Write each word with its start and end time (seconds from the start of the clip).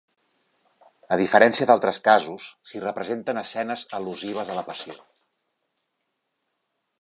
A 1.15 1.17
diferència 1.21 1.67
d'altres 1.71 1.99
casos, 2.07 2.47
s'hi 2.69 2.81
representen 2.85 3.41
escenes 3.43 3.85
al·lusives 3.99 4.51
a 4.55 4.57
la 4.61 4.65
Passió. 4.71 4.99